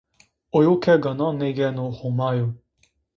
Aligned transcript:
Oyo 0.57 0.71
ke 0.83 0.93
ganan 1.03 1.37
nêgêno 1.39 1.85
Homa 1.99 2.29
yo. 2.37 2.47